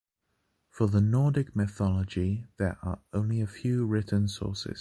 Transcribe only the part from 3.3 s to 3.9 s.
a few